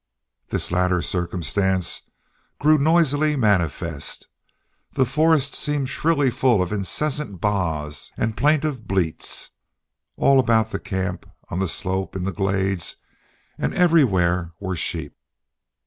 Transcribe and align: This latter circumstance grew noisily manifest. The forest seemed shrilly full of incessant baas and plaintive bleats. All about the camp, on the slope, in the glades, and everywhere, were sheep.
This 0.47 0.71
latter 0.71 0.99
circumstance 1.03 2.01
grew 2.57 2.79
noisily 2.79 3.35
manifest. 3.35 4.27
The 4.93 5.05
forest 5.05 5.53
seemed 5.53 5.89
shrilly 5.89 6.31
full 6.31 6.59
of 6.63 6.71
incessant 6.71 7.39
baas 7.39 8.11
and 8.17 8.35
plaintive 8.35 8.87
bleats. 8.87 9.51
All 10.17 10.39
about 10.39 10.71
the 10.71 10.79
camp, 10.79 11.29
on 11.49 11.59
the 11.59 11.67
slope, 11.67 12.15
in 12.15 12.23
the 12.23 12.31
glades, 12.31 12.95
and 13.59 13.75
everywhere, 13.75 14.53
were 14.59 14.75
sheep. 14.75 15.15